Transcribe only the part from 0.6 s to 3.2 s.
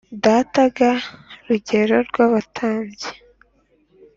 ga rugero rwabatambyi